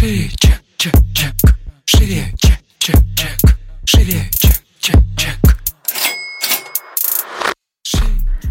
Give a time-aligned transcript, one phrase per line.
[0.00, 1.32] Шире, чек, чек, чек.
[1.84, 3.58] Шире, чек, чек, чек.
[3.84, 5.36] Шире, чек, чек, чек.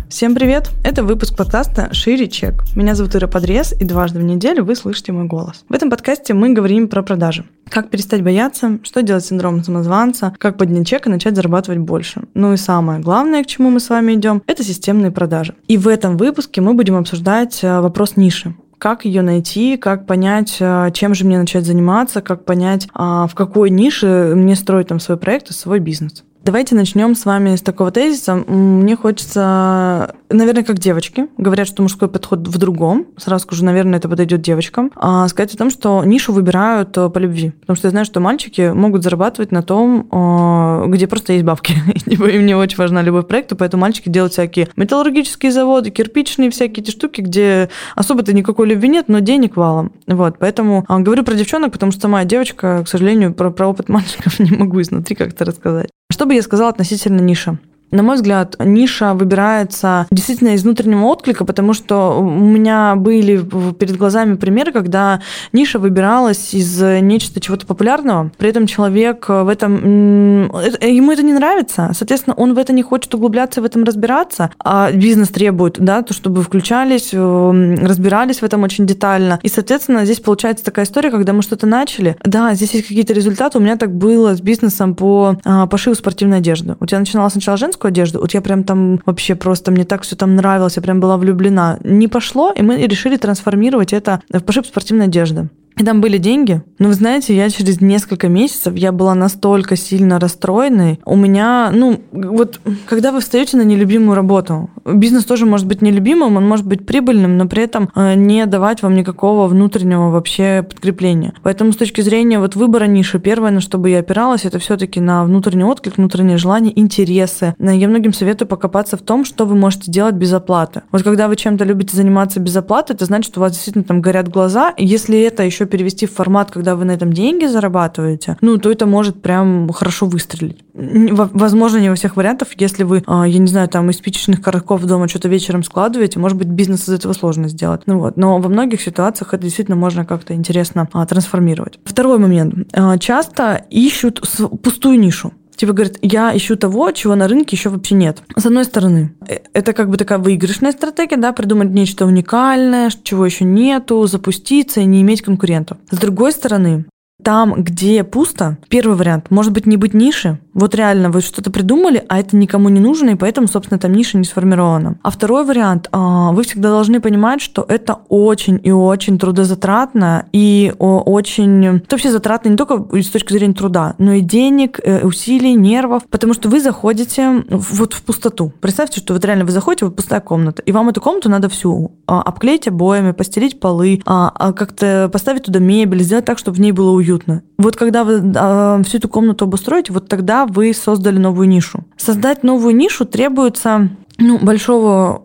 [0.10, 0.70] Всем привет!
[0.84, 2.66] Это выпуск подкаста «Шире чек».
[2.76, 5.66] Меня зовут Ира Подрез, и дважды в неделю вы слышите мой голос.
[5.68, 7.46] В этом подкасте мы говорим про продажи.
[7.68, 12.22] Как перестать бояться, что делать с синдромом самозванца, как поднять чек и начать зарабатывать больше.
[12.36, 15.56] Ну и самое главное, к чему мы с вами идем, это системные продажи.
[15.68, 20.58] И в этом выпуске мы будем обсуждать э, вопрос ниши как ее найти, как понять,
[20.60, 25.00] э, чем же мне начать заниматься, как понять, а, в какой нише мне строить там
[25.00, 26.24] свой проект и свой бизнес.
[26.42, 28.36] Давайте начнем с вами с такого тезиса.
[28.36, 33.08] Мне хочется, наверное, как девочки, говорят, что мужской подход в другом.
[33.18, 34.90] Сразу скажу, наверное, это подойдет девочкам.
[34.96, 37.52] А сказать о том, что нишу выбирают э, по любви.
[37.52, 41.74] Потому что я знаю, что мальчики могут зарабатывать на том, э, где просто есть бабки.
[42.06, 46.84] Им не очень важна любовь к проекту, поэтому мальчики делают всякие металлургические заводы, кирпичные всякие
[46.84, 49.92] эти штуки, где особо-то никакой любви нет, но денег валом.
[50.08, 53.90] Вот, поэтому а, говорю про девчонок, потому что сама девочка, к сожалению, про, про опыт
[53.90, 55.90] мальчиков не могу изнутри как-то рассказать.
[56.20, 57.58] Что бы я сказала относительно ниши?
[57.92, 63.98] На мой взгляд, ниша выбирается действительно из внутреннего отклика, потому что у меня были перед
[63.98, 65.22] глазами примеры, когда
[65.54, 70.50] ниша выбиралась из нечто чего-то популярного, при этом человек в этом...
[70.82, 74.92] Ему это не нравится, соответственно, он в это не хочет углубляться, в этом разбираться, а
[74.92, 79.40] бизнес требует, да, то, чтобы включались, разбирались в этом очень детально.
[79.42, 83.58] И, соответственно, здесь получается такая история, когда мы что-то начали, да, здесь есть какие-то результаты,
[83.58, 86.76] у меня так было с бизнесом по а, пошиву спортивной одежды.
[86.80, 90.02] У тебя начинала сначала женская женскую одежду, вот я прям там вообще просто, мне так
[90.02, 91.78] все там нравилось, я прям была влюблена.
[91.84, 95.48] Не пошло, и мы решили трансформировать это в пошив спортивной одежды.
[95.80, 96.62] И там были деньги.
[96.78, 101.00] Но вы знаете, я через несколько месяцев, я была настолько сильно расстроенной.
[101.06, 106.36] У меня, ну, вот когда вы встаете на нелюбимую работу, бизнес тоже может быть нелюбимым,
[106.36, 111.34] он может быть прибыльным, но при этом э, не давать вам никакого внутреннего вообще подкрепления.
[111.44, 115.00] Поэтому с точки зрения вот выбора ниши, первое, на что бы я опиралась, это все-таки
[115.00, 117.56] на внутренний отклик, внутренние желания, интересы.
[117.58, 120.82] Я многим советую покопаться в том, что вы можете делать без оплаты.
[120.92, 124.02] Вот когда вы чем-то любите заниматься без оплаты, это значит, что у вас действительно там
[124.02, 124.74] горят глаза.
[124.78, 128.86] Если это еще перевести в формат, когда вы на этом деньги зарабатываете, ну, то это
[128.86, 130.64] может прям хорошо выстрелить.
[130.74, 132.50] Возможно, не во всех вариантах.
[132.58, 136.38] Если вы, а, я не знаю, там из спичечных коробков дома что-то вечером складываете, может
[136.38, 137.82] быть, бизнес из этого сложно сделать.
[137.86, 138.18] Ну вот.
[138.18, 141.80] Но во многих ситуациях это действительно можно как-то интересно а, трансформировать.
[141.84, 142.56] Второй момент.
[142.74, 144.22] А, часто ищут
[144.62, 145.34] пустую нишу.
[145.60, 148.24] Типа говорят, я ищу того, чего на рынке еще вообще нет.
[148.38, 153.26] С одной стороны, э, это как бы такая выигрышная стратегия, да, придумать нечто уникальное, чего
[153.26, 155.78] еще нету, запуститься и не иметь конкурентов.
[155.92, 156.86] С другой стороны,
[157.24, 160.40] там, где пусто, первый вариант, может быть, не быть ниши.
[160.54, 164.18] Вот реально вы что-то придумали, а это никому не нужно, и поэтому, собственно, там ниша
[164.18, 164.98] не сформирована.
[165.04, 170.74] А второй вариант, а, вы всегда должны понимать, что это очень и очень трудозатратно, и
[170.80, 171.66] очень...
[171.66, 176.04] Это вообще затратно не только с точки зрения труда, но и денег, э, усилий, нервов,
[176.10, 178.54] потому что вы заходите вот в пустоту.
[178.60, 181.92] Представьте, что вот реально вы заходите, вот пустая комната, и вам эту комнату надо всю
[182.08, 186.72] а, обклеить обоями, постелить полы, а, как-то поставить туда мебель, сделать так, чтобы в ней
[186.72, 187.44] было уютно уютно.
[187.58, 191.84] Вот когда вы э, всю эту комнату обустроите, вот тогда вы создали новую нишу.
[191.98, 193.90] Создать новую нишу требуется
[194.20, 195.22] ну, большого,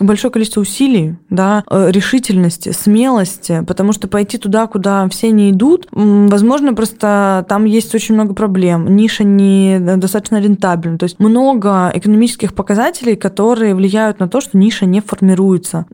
[0.00, 5.88] большое количество усилий, да, э, решительности, смелости, потому что пойти туда, куда все не идут,
[5.92, 12.54] возможно, просто там есть очень много проблем, ниша не достаточно рентабельна, то есть много экономических
[12.54, 15.86] показателей, которые влияют на то, что ниша не формируется.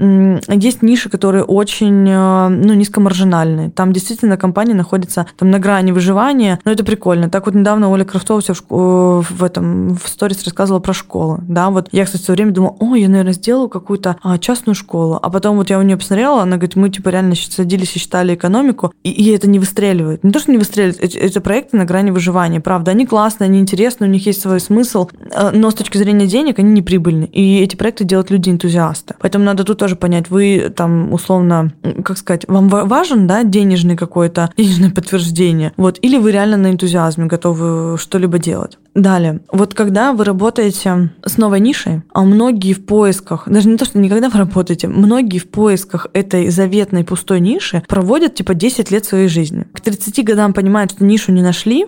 [0.49, 6.59] Есть ниши, которые очень э, ну, низкомаржинальные, там действительно компания находится там на грани выживания,
[6.65, 7.29] но это прикольно.
[7.29, 11.89] Так вот недавно Оля Крафтова в, в этом в сторис рассказывала про школы, да, вот
[11.93, 15.19] я, кстати, время думала, о, я, наверное, сделаю какую-то а, частную школу.
[15.23, 18.35] А потом вот я у нее посмотрела, она говорит, мы типа реально садились и считали
[18.35, 20.25] экономику, и, и это не выстреливает.
[20.25, 22.91] Не то, что не выстреливает, эти, эти проекты на грани выживания, правда.
[22.91, 26.59] Они классные, они интересные, у них есть свой смысл, а, но с точки зрения денег
[26.59, 27.25] они не прибыльны.
[27.25, 29.15] И эти проекты делают люди-энтузиасты.
[29.21, 31.73] Поэтому надо тут тоже понять, вы там условно,
[32.05, 37.27] как сказать, вам важен, да, денежный какой-то, денежное подтверждение, вот, или вы реально на энтузиазме
[37.27, 38.79] готовы что-либо делать.
[38.95, 43.85] Далее, вот когда вы работаете с новой нишей, а многие в поисках, даже не то,
[43.85, 49.05] что никогда вы работаете, многие в поисках этой заветной пустой ниши проводят типа 10 лет
[49.05, 49.67] своей жизни.
[49.73, 51.87] К 30 годам понимают, что нишу не нашли,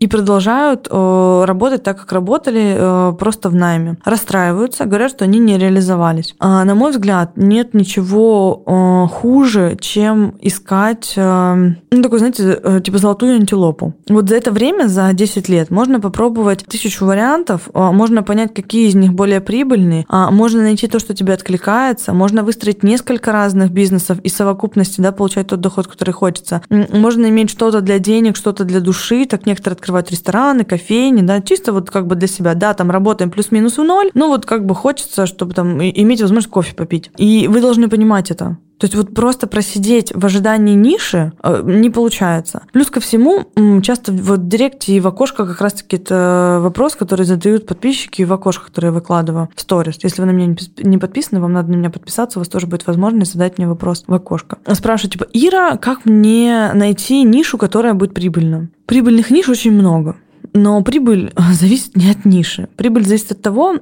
[0.00, 3.96] и продолжают э, работать так, как работали, э, просто в найме.
[4.04, 6.34] Расстраиваются, говорят, что они не реализовались.
[6.38, 12.80] А, на мой взгляд, нет ничего э, хуже, чем искать, э, ну, такой, знаете, э,
[12.84, 13.94] типа золотую антилопу.
[14.08, 18.88] Вот за это время, за 10 лет, можно попробовать тысячу вариантов, э, можно понять, какие
[18.88, 23.72] из них более прибыльные, э, можно найти то, что тебе откликается, можно выстроить несколько разных
[23.72, 26.62] бизнесов и совокупности, да, получать тот доход, который хочется.
[26.68, 31.72] Можно иметь что-то для денег, что-то для души, так некоторые открывать рестораны, кофейни, да, чисто
[31.72, 34.74] вот как бы для себя, да, там работаем плюс-минус в ноль, но вот как бы
[34.74, 37.10] хочется, чтобы там иметь возможность кофе попить.
[37.16, 38.58] И вы должны понимать это.
[38.78, 42.62] То есть вот просто просидеть в ожидании ниши э, не получается.
[42.72, 43.46] Плюс ко всему,
[43.82, 48.32] часто вот в директе и в окошках как раз-таки это вопрос, который задают подписчики в
[48.32, 49.98] окошках, которые я выкладываю в сторис.
[50.02, 52.86] Если вы на меня не подписаны, вам надо на меня подписаться, у вас тоже будет
[52.86, 54.58] возможность задать мне вопрос в окошко.
[54.72, 58.68] Спрашиваю, типа, Ира, как мне найти нишу, которая будет прибыльна?
[58.86, 60.16] Прибыльных ниш очень много.
[60.54, 62.68] Но прибыль зависит не от ниши.
[62.76, 63.76] Прибыль зависит от того,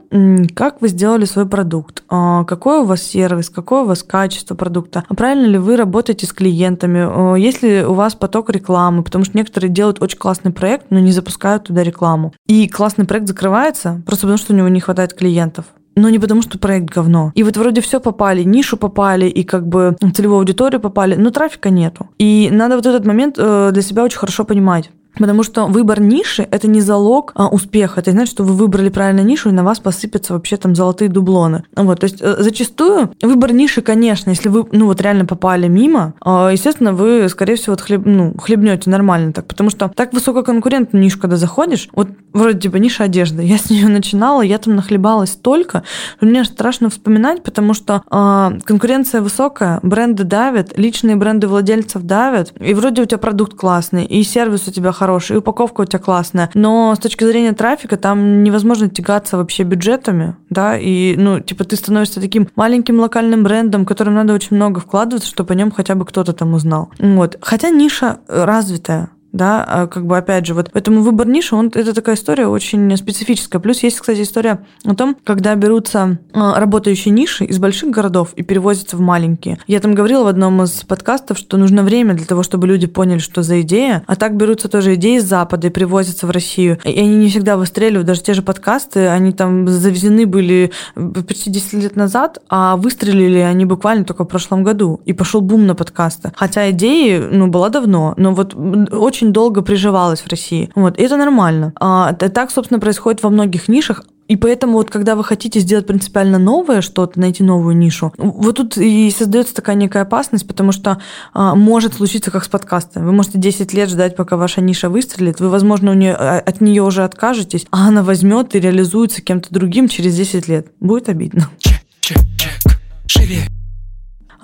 [0.54, 5.04] как вы сделали свой продукт, а, какой у вас сервис, какое у вас качество продукта,
[5.08, 9.36] а правильно ли вы работаете с клиентами, есть ли у вас поток рекламы, потому что
[9.36, 12.32] некоторые делают очень классный проект, но не запускают туда рекламу.
[12.46, 15.66] И классный проект закрывается просто потому, что у него не хватает клиентов
[15.96, 17.32] но не потому, что проект говно.
[17.34, 21.70] И вот вроде все попали, нишу попали, и как бы целевую аудиторию попали, но трафика
[21.70, 22.10] нету.
[22.19, 24.90] И надо вот этот момент э, для себя очень хорошо понимать.
[25.18, 28.00] Потому что выбор ниши– это не залог а, успеха.
[28.00, 31.64] Это значит, что вы выбрали правильную нишу, и на вас посыпятся вообще там золотые дублоны.
[31.74, 36.14] Вот, то есть э, зачастую выбор ниши, конечно, если вы ну вот реально попали мимо,
[36.24, 39.46] э, естественно, вы, скорее всего, хлеб, ну, хлебнете нормально так.
[39.46, 43.88] Потому что так высококонкурентную нишу, когда заходишь, вот вроде типа ниша одежды, я с нее
[43.88, 45.82] начинала, я там нахлебалась столько,
[46.16, 52.52] что мне страшно вспоминать, потому что э, конкуренция высокая, бренды давят, личные бренды владельцев давят,
[52.60, 55.85] и вроде у тебя продукт классный, и сервис у тебя хороший, хороший, и упаковка у
[55.85, 56.50] тебя классная.
[56.55, 61.76] Но с точки зрения трафика там невозможно тягаться вообще бюджетами, да, и, ну, типа, ты
[61.76, 66.05] становишься таким маленьким локальным брендом, которым надо очень много вкладываться, чтобы о нем хотя бы
[66.05, 66.91] кто-то там узнал.
[66.99, 67.38] Вот.
[67.41, 71.94] Хотя ниша развитая, да, а как бы опять же, вот поэтому выбор ниши, он, это
[71.94, 73.60] такая история очень специфическая.
[73.60, 78.42] Плюс есть, кстати, история о том, когда берутся а, работающие ниши из больших городов и
[78.42, 79.58] перевозятся в маленькие.
[79.66, 83.18] Я там говорила в одном из подкастов, что нужно время для того, чтобы люди поняли,
[83.18, 86.78] что за идея, а так берутся тоже идеи из Запада и привозятся в Россию.
[86.84, 91.72] И они не всегда выстреливают, даже те же подкасты, они там завезены были почти 10
[91.74, 95.00] лет назад, а выстрелили они буквально только в прошлом году.
[95.04, 96.32] И пошел бум на подкасты.
[96.34, 100.70] Хотя идеи, ну, была давно, но вот очень очень долго приживалась в России.
[100.75, 101.73] Вот, и это нормально.
[101.81, 104.05] А, так, собственно, происходит во многих нишах.
[104.28, 108.76] И поэтому вот когда вы хотите сделать принципиально новое что-то, найти новую нишу, вот тут
[108.76, 110.99] и создается такая некая опасность, потому что
[111.32, 113.05] а, может случиться как с подкастом.
[113.05, 115.38] Вы можете 10 лет ждать, пока ваша ниша выстрелит.
[115.38, 119.49] Вы, возможно, у нее, а, от нее уже откажетесь, а она возьмет и реализуется кем-то
[119.50, 120.67] другим через 10 лет.
[120.81, 121.49] Будет обидно.
[121.58, 122.19] Чек, чек.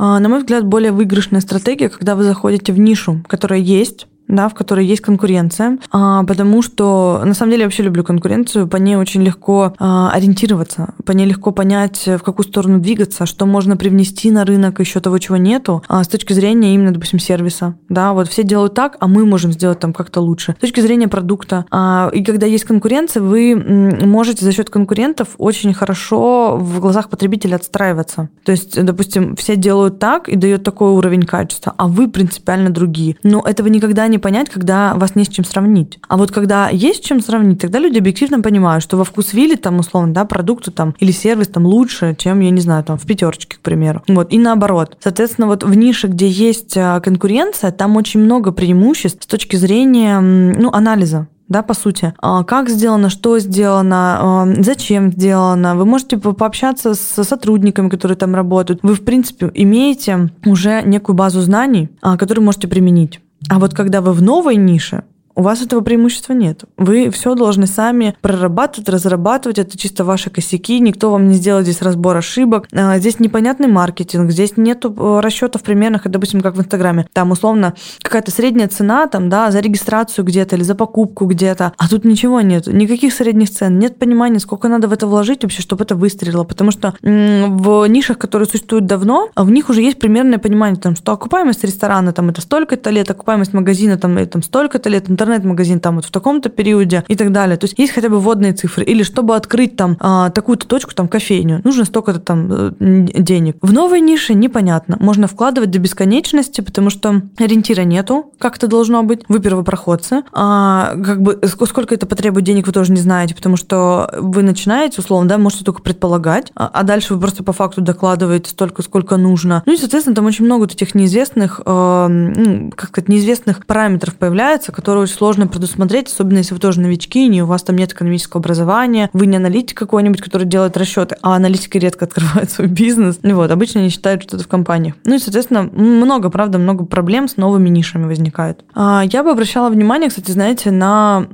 [0.05, 4.48] А, на мой взгляд, более выигрышная стратегия, когда вы заходите в нишу, которая есть, да,
[4.48, 8.76] в которой есть конкуренция, а, потому что на самом деле я вообще люблю конкуренцию, по
[8.76, 13.76] ней очень легко а, ориентироваться, по ней легко понять, в какую сторону двигаться, что можно
[13.76, 18.12] привнести на рынок еще того, чего нету, а, с точки зрения именно, допустим, сервиса, да,
[18.12, 20.54] вот все делают так, а мы можем сделать там как-то лучше.
[20.56, 21.66] С точки зрения продукта,
[22.12, 28.28] и когда есть конкуренция, вы можете за счет конкурентов очень хорошо в глазах потребителя отстраиваться.
[28.44, 33.16] То есть, допустим, все делают так и дают такой уровень качества, а вы принципиально другие.
[33.22, 35.99] Но этого никогда не понять, когда вас не с чем сравнить.
[36.09, 39.56] А вот когда есть с чем сравнить, тогда люди объективно понимают, что во вкус вилли
[39.56, 43.06] там условно, да, продукты там или сервис там лучше, чем, я не знаю, там в
[43.06, 44.03] пятерочке, к примеру.
[44.09, 44.97] Вот, и наоборот.
[45.00, 50.20] Соответственно, вот в нише, где есть а, конкуренция, там очень много преимуществ с точки зрения,
[50.20, 52.14] ну, анализа да, по сути.
[52.19, 55.76] А как сделано, что сделано, а, зачем сделано.
[55.76, 58.81] Вы можете пообщаться с сотрудниками, которые там работают.
[58.83, 63.21] Вы, в принципе, имеете уже некую базу знаний, которую можете применить.
[63.49, 66.64] А вот когда вы в новой нише, у вас этого преимущества нет.
[66.76, 69.58] Вы все должны сами прорабатывать, разрабатывать.
[69.58, 70.78] Это чисто ваши косяки.
[70.80, 72.68] Никто вам не сделает здесь разбор ошибок.
[72.72, 74.30] А, здесь непонятный маркетинг.
[74.30, 77.06] Здесь нету э, расчетов примерных, допустим, как в Инстаграме.
[77.12, 81.72] Там условно какая-то средняя цена там, да, за регистрацию где-то или за покупку где-то.
[81.76, 82.66] А тут ничего нет.
[82.66, 83.78] Никаких средних цен.
[83.78, 86.44] Нет понимания, сколько надо в это вложить вообще, чтобы это выстрелило.
[86.44, 91.12] Потому что в нишах, которые существуют давно, в них уже есть примерное понимание, там, что
[91.12, 95.97] окупаемость ресторана там это столько-то лет, окупаемость магазина там, это, там столько-то лет, интернет-магазин там
[95.97, 97.57] вот в таком-то периоде и так далее.
[97.57, 98.85] То есть есть хотя бы вводные цифры.
[98.85, 103.57] Или чтобы открыть там а, такую-то точку, там кофейню, нужно столько-то там э, денег.
[103.62, 104.97] В новой нише непонятно.
[105.00, 109.23] Можно вкладывать до бесконечности, потому что ориентира нету, как это должно быть.
[109.29, 110.23] Вы первопроходцы.
[110.33, 115.00] А, как бы сколько это потребует денег, вы тоже не знаете, потому что вы начинаете,
[115.00, 119.17] условно, да, можете только предполагать, а, а дальше вы просто по факту докладываете столько, сколько
[119.17, 119.62] нужно.
[119.67, 124.73] Ну и, соответственно, там очень много вот этих неизвестных, э, как сказать, неизвестных параметров появляется,
[124.73, 129.11] которые сложно предусмотреть, особенно если вы тоже новички, и у вас там нет экономического образования,
[129.12, 133.19] вы не аналитик какой-нибудь, который делает расчеты, а аналитики редко открывают свой бизнес.
[133.23, 134.95] И вот, обычно они считают что-то в компаниях.
[135.04, 138.64] Ну и, соответственно, много, правда, много проблем с новыми нишами возникает.
[138.75, 141.26] А, я бы обращала внимание, кстати, знаете, на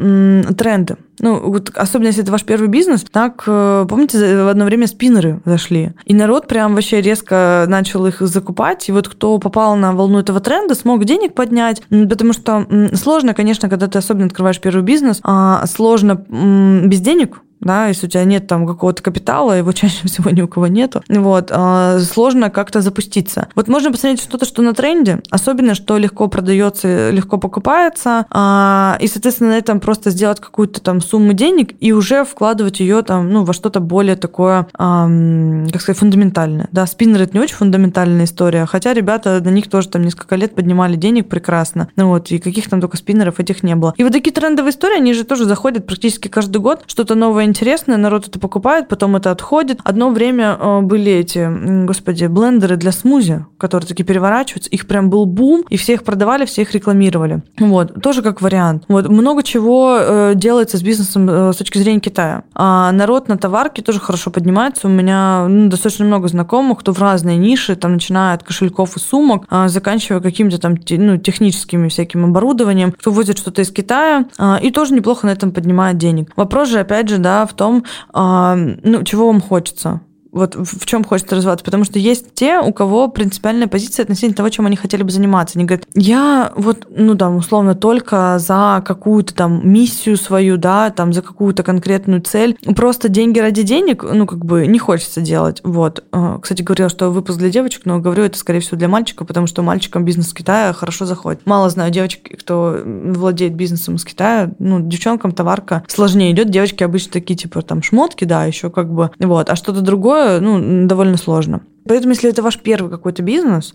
[0.57, 0.97] тренды.
[1.21, 5.41] Ну, вот, особенно если это ваш первый бизнес, так, э, помните, в одно время спиннеры
[5.45, 5.93] зашли.
[6.05, 8.89] И народ прям вообще резко начал их закупать.
[8.89, 11.83] И вот кто попал на волну этого тренда, смог денег поднять.
[11.89, 17.89] Потому что сложно, конечно, когда ты особенно открываешь первый бизнес, а сложно без денег да,
[17.89, 21.51] если у тебя нет там какого-то капитала, его чаще всего ни у кого нету, вот,
[21.51, 23.49] а, сложно как-то запуститься.
[23.55, 29.07] Вот можно посмотреть что-то, что на тренде, особенно, что легко продается, легко покупается, а, и,
[29.07, 33.45] соответственно, на этом просто сделать какую-то там сумму денег и уже вкладывать ее там, ну,
[33.45, 36.69] во что-то более такое, как сказать, фундаментальное.
[36.73, 40.55] Да, спиннер это не очень фундаментальная история, хотя ребята на них тоже там несколько лет
[40.55, 43.95] поднимали денег прекрасно, ну вот, и каких там только спиннеров этих не было.
[43.97, 47.97] И вот такие трендовые истории, они же тоже заходят практически каждый год, что-то новое интересное,
[47.97, 49.81] народ это покупает, потом это отходит.
[49.85, 54.71] Одно время э, были эти, господи, блендеры для смузи, которые такие переворачиваются.
[54.71, 57.43] Их прям был бум, и все их продавали, все их рекламировали.
[57.59, 58.85] Вот, тоже как вариант.
[58.89, 62.45] Вот, много чего э, делается с бизнесом э, с точки зрения Китая.
[62.55, 64.87] А народ на товарке тоже хорошо поднимается.
[64.87, 69.01] У меня ну, достаточно много знакомых, кто в разные ниши, там, начиная от кошельков и
[69.01, 74.59] сумок, а, заканчивая каким-то там ну, техническими всяким оборудованием, кто возит что-то из Китая, а,
[74.63, 76.33] и тоже неплохо на этом поднимает денег.
[76.37, 80.01] Вопрос же, опять же, да, в том, ну, чего вам хочется
[80.33, 84.49] вот в чем хочется развиваться, потому что есть те, у кого принципиальная позиция относительно того,
[84.49, 85.59] чем они хотели бы заниматься.
[85.59, 91.13] Они говорят, я вот, ну да, условно, только за какую-то там миссию свою, да, там
[91.13, 92.57] за какую-то конкретную цель.
[92.77, 95.61] Просто деньги ради денег, ну, как бы не хочется делать.
[95.65, 96.05] Вот.
[96.13, 99.47] А, кстати, говорила, что выпуск для девочек, но говорю это, скорее всего, для мальчиков, потому
[99.47, 101.47] что мальчикам бизнес в Китае хорошо заходит.
[101.47, 104.51] Мало знаю девочек, кто владеет бизнесом из Китая.
[104.59, 106.51] Ну, девчонкам товарка сложнее идет.
[106.51, 109.51] Девочки обычно такие, типа, там, шмотки, да, еще как бы, вот.
[109.51, 111.61] А что-то другое ну, довольно сложно.
[111.89, 113.75] Поэтому, если это ваш первый какой-то бизнес,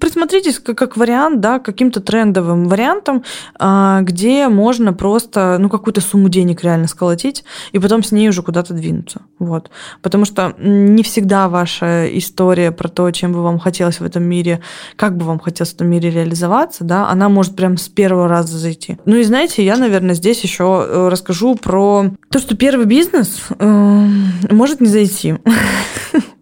[0.00, 3.22] присмотритесь как, как вариант, да, каким-то трендовым вариантом,
[3.58, 8.42] а, где можно просто, ну, какую-то сумму денег реально сколотить, и потом с ней уже
[8.42, 9.22] куда-то двинуться.
[9.38, 9.70] Вот.
[10.02, 14.60] Потому что не всегда ваша история про то, чем бы вам хотелось в этом мире,
[14.96, 18.58] как бы вам хотелось в этом мире реализоваться, да, она может прям с первого раза
[18.58, 18.98] зайти.
[19.04, 24.06] Ну и знаете, я, наверное, здесь еще э, расскажу про то, что первый бизнес э,
[24.50, 25.36] может не зайти.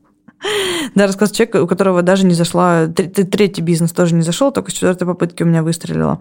[0.95, 4.75] Да, рассказ человека, у которого даже не зашла, третий бизнес тоже не зашел, только с
[4.75, 6.21] четвертой попытки у меня выстрелила.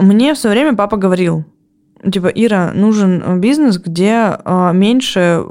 [0.00, 1.44] Мне все время папа говорил,
[2.10, 5.42] типа, Ира, нужен бизнес, где а, меньше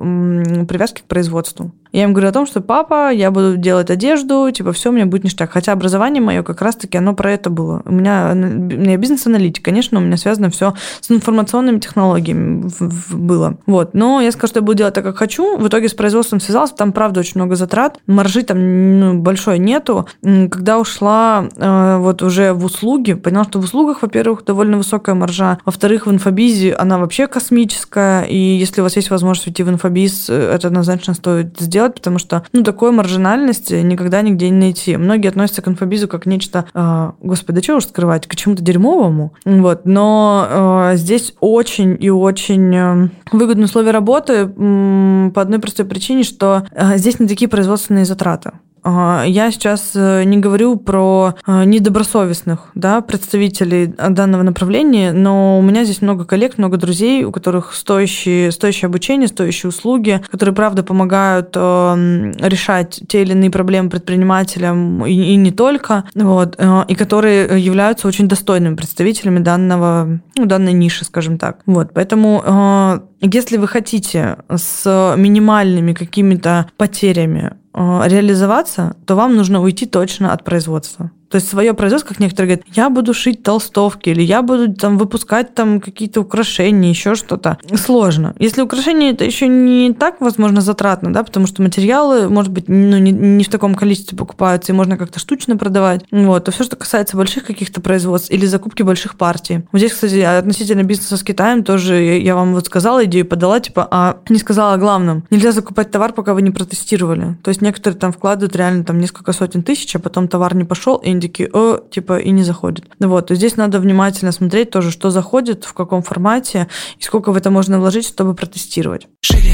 [0.67, 1.72] привязки к производству.
[1.93, 5.05] Я им говорю о том, что папа, я буду делать одежду, типа, все, у меня
[5.05, 5.51] будет ништяк.
[5.51, 7.83] Хотя образование мое как раз-таки, оно про это было.
[7.85, 12.67] У меня, у меня бизнес-аналитик, конечно, у меня связано все с информационными технологиями
[13.12, 13.57] было.
[13.67, 13.93] Вот.
[13.93, 15.57] Но я скажу, что я буду делать так, как хочу.
[15.57, 18.00] В итоге с производством связался, там, правда, очень много затрат.
[18.07, 20.07] Маржи там ну, большой нету.
[20.23, 25.59] Когда ушла э, вот уже в услуги, поняла, что в услугах, во-первых, довольно высокая маржа.
[25.63, 28.23] Во-вторых, в инфобизе она вообще космическая.
[28.23, 31.95] И если у вас есть возможность уйти в инфобиз, э, это однозначно стоит сделать делать,
[31.95, 34.97] потому что, ну, такой маржинальности никогда нигде не найти.
[34.97, 39.33] Многие относятся к инфобизу как нечто, э, господи, чего уж скрывать, к чему-то дерьмовому.
[39.45, 39.81] Вот.
[39.85, 40.47] Но
[40.93, 46.97] э, здесь очень и очень э, выгодные условия работы по одной простой причине, что э,
[46.97, 48.51] здесь не такие производственные затраты.
[48.85, 55.85] Я сейчас э, не говорю про э, недобросовестных да, представителей данного направления, но у меня
[55.85, 61.51] здесь много коллег, много друзей, у которых стоящие, стоящее обучение, стоящие услуги, которые, правда, помогают
[61.55, 68.07] э, решать те или иные проблемы предпринимателям и, и не только, вот, и которые являются
[68.07, 71.59] очень достойными представителями данного, ну, данной ниши, скажем так.
[71.65, 79.85] Вот, поэтому если вы хотите с минимальными какими-то потерями Э, реализоваться, то вам нужно уйти
[79.85, 81.11] точно от производства.
[81.33, 84.99] То есть свое производство, как некоторые говорят, я буду шить толстовки, или я буду там
[84.99, 87.57] выпускать там какие-то украшения, еще что-то.
[87.73, 88.35] Сложно.
[88.37, 92.99] Если украшения, это еще не так, возможно, затратно, да, потому что материалы, может быть, ну,
[92.99, 96.05] не, не в таком количестве покупаются, и можно как-то штучно продавать.
[96.11, 96.47] Вот.
[96.47, 99.63] А все, что касается больших каких-то производств или закупки больших партий.
[99.71, 103.87] Вот здесь, кстати, относительно бизнеса с Китаем тоже я вам вот сказала идею, подала, типа,
[103.89, 105.23] а не сказала о главном.
[105.31, 107.37] Нельзя закупать товар, пока вы не протестировали.
[107.41, 110.97] То есть некоторые там вкладывают реально там несколько сотен тысяч, а потом товар не пошел,
[110.97, 112.85] и такие, о, типа, и не заходит.
[112.99, 116.67] Вот, и здесь надо внимательно смотреть тоже, что заходит, в каком формате,
[116.99, 119.07] и сколько в это можно вложить, чтобы протестировать.
[119.21, 119.52] Шире,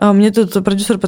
[0.00, 0.98] мне тут продюсер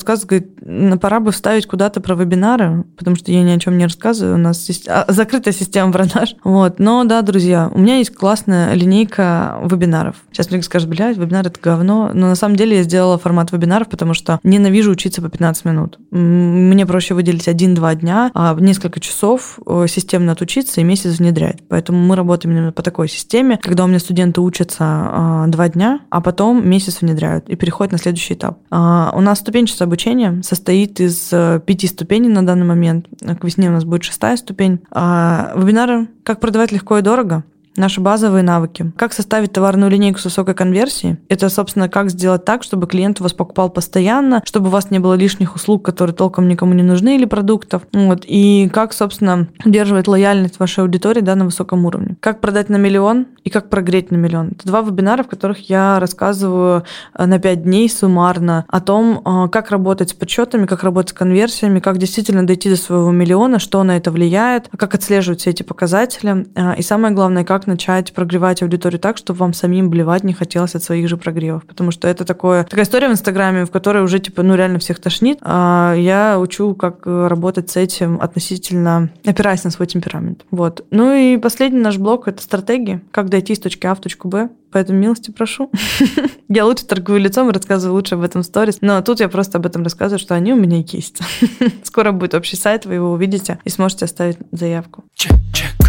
[0.62, 4.35] «Ну, пора бы вставить куда-то про вебинары, потому что я ни о чем не рассказываю,
[4.35, 6.37] у нас сис- а, закрытая система продаж.
[6.44, 6.78] Вот.
[6.78, 10.16] Но да, друзья, у меня есть классная линейка вебинаров.
[10.32, 12.11] Сейчас мне скажут, блядь, вебинар это говно.
[12.12, 15.99] Но на самом деле я сделала формат вебинаров, потому что ненавижу учиться по 15 минут.
[16.11, 21.59] Мне проще выделить один-два дня, а несколько часов э, системно отучиться и месяц внедрять.
[21.68, 26.00] Поэтому мы работаем именно по такой системе, когда у меня студенты учатся а, два дня,
[26.11, 28.59] а потом месяц внедряют и переходят на следующий этап.
[28.80, 33.06] А, У нас ступенчатое обучение состоит из э, пяти ступеней на данный момент.
[33.20, 34.80] К весне у нас будет шестая ступень.
[34.90, 37.44] А, Вебинары «Как продавать легко и дорого»,
[37.77, 38.93] Наши базовые навыки.
[38.97, 41.19] Как составить товарную линейку с высокой конверсией?
[41.29, 45.15] Это, собственно, как сделать так, чтобы клиент вас покупал постоянно, чтобы у вас не было
[45.15, 47.83] лишних услуг, которые толком никому не нужны, или продуктов.
[47.93, 48.25] Вот.
[48.27, 52.17] И как, собственно, удерживать лояльность вашей аудитории да, на высоком уровне.
[52.21, 54.49] Как продать на миллион и как прогреть на миллион.
[54.49, 56.85] Это два вебинара, в которых я рассказываю
[57.15, 61.15] э, на 5 дней суммарно о том, э, как работать с подсчетами, как работать с
[61.15, 65.62] конверсиями, как действительно дойти до своего миллиона, что на это влияет, как отслеживать все эти
[65.62, 66.47] показатели.
[66.55, 70.75] Э, И самое главное, как начать прогревать аудиторию так, чтобы вам самим блевать не хотелось
[70.75, 71.64] от своих же прогревов.
[71.64, 75.00] Потому что это такое, такая история в Инстаграме, в которой уже типа, ну реально всех
[75.00, 75.38] тошнит.
[75.43, 80.45] А я учу, как э, работать с этим относительно, опираясь на свой темперамент.
[80.50, 80.85] Вот.
[80.90, 83.00] Ну и последний наш блок— это стратегии.
[83.11, 84.50] Как дойти с точки А в точку Б.
[84.73, 85.71] Поэтому милости прошу.
[86.49, 88.79] Я лучше торгую лицом и рассказываю лучше об этом сторис.
[88.81, 91.19] Но тут я просто об этом рассказываю, что они у меня есть.
[91.85, 95.05] Скоро будет общий сайт, вы его увидите и сможете оставить заявку.
[95.14, 95.79] Чек, чек.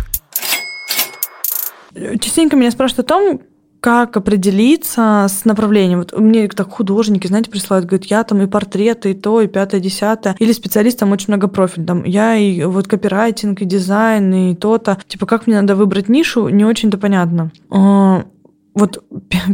[2.20, 3.42] Частенько меня спрашивают о том,
[3.82, 6.00] как определиться с направлением.
[6.00, 9.82] Вот мне так художники, знаете, присылают, говорят, я там и портреты, и то, и пятое,
[9.82, 10.36] десятое.
[10.38, 11.84] Или специалист там очень много профиль.
[11.84, 15.00] Там я и вот копирайтинг, и дизайн, и то-то.
[15.08, 17.52] Типа, как мне надо выбрать нишу, не очень-то понятно.
[17.72, 18.26] А,
[18.76, 19.04] Вот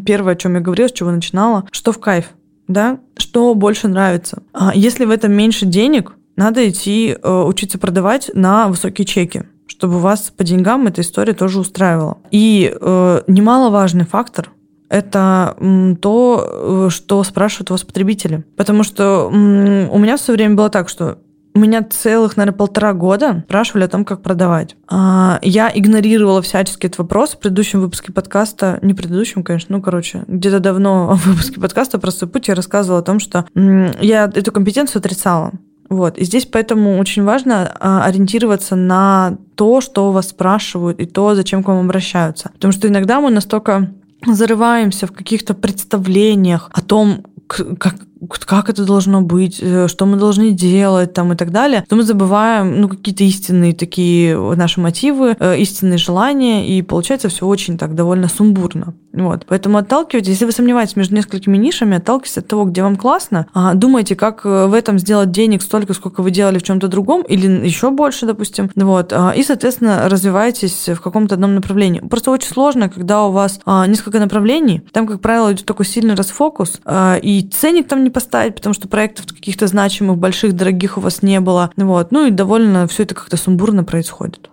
[0.06, 2.32] первое, о чем я говорила, с чего начинала, что в кайф,
[2.68, 4.44] да, что больше нравится.
[4.52, 10.00] А Если в этом меньше денег, надо идти э, учиться продавать на высокие чеки чтобы
[10.00, 12.18] вас по деньгам эта история тоже устраивала.
[12.32, 14.52] И э, немаловажный фактор
[14.90, 15.56] это
[16.02, 18.46] то, э, что спрашивают у вас потребители.
[18.56, 21.20] Потому что у меня все время было так, что
[21.58, 24.76] меня целых, наверное, полтора года спрашивали о том, как продавать.
[24.88, 27.32] А, Я игнорировала всячески этот вопрос.
[27.32, 32.30] В предыдущем выпуске подкаста, не предыдущем, конечно, ну, короче, где-то давно в выпуске подкаста «Простой
[32.30, 35.54] путь» я рассказывала о том, что я эту компетенцию отрицала.
[35.90, 36.18] Вот.
[36.18, 41.36] И здесь поэтому очень важно а, ориентироваться на то, что у вас спрашивают, и то,
[41.36, 42.52] зачем к вам обращаются.
[42.54, 43.92] Потому что иногда мы настолько
[44.26, 47.96] зарываемся в каких-то представлениях о том, как,
[48.40, 52.04] как это должно быть, э, что мы должны делать там и так далее, то мы
[52.04, 57.96] забываем ну, какие-то истинные такие наши мотивы, э, истинные желания, и получается все очень так
[57.96, 58.94] довольно сумбурно.
[59.14, 59.46] Вот.
[59.48, 63.74] Поэтому отталкивайтесь, если вы сомневаетесь между несколькими нишами, отталкивайтесь от того, где вам классно, а,
[63.74, 67.48] думайте, как э, в этом сделать денег столько, сколько вы делали в чем-то другом, или
[67.66, 68.70] еще больше, допустим.
[68.76, 69.12] Вот.
[69.14, 72.00] а, И, соответственно, развивайтесь в каком-то одном направлении.
[72.00, 76.16] Просто очень сложно, когда у вас а, несколько направлений, там, как правило, идет такой сильный
[76.16, 76.80] расфокус,
[77.22, 81.40] и ценник там не поставить, потому что проектов каких-то значимых, больших, дорогих у вас не
[81.42, 81.72] было.
[81.76, 82.12] Вот.
[82.12, 84.50] Ну и довольно все это как-то сумбурно происходит.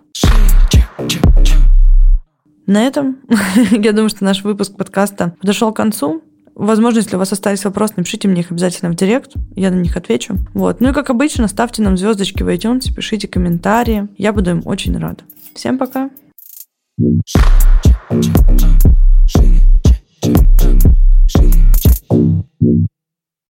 [2.67, 3.17] На этом,
[3.71, 6.21] я думаю, что наш выпуск подкаста подошел к концу.
[6.55, 9.95] Возможно, если у вас остались вопросы, напишите мне их обязательно в директ, я на них
[9.95, 10.35] отвечу.
[10.53, 10.81] Вот.
[10.81, 14.07] Ну и как обычно, ставьте нам звездочки в iTunes, пишите комментарии.
[14.17, 15.23] Я буду им очень рада.
[15.53, 16.09] Всем пока!
[21.27, 21.55] Shake
[22.11, 22.45] it.